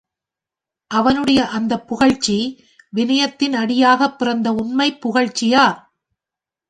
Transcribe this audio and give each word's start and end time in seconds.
அவனுடைய 0.91 1.47
அந்தப் 1.47 1.87
புகழ்ச்சி 1.87 2.37
விநயத்தின் 2.95 3.53
அடியாகப் 3.53 4.17
பிறந்த 4.19 4.51
உண்மைப் 4.53 5.01
புகழ்ச்சியா? 5.01 5.65